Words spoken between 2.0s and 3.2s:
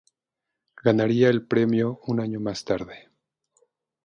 un año más tarde.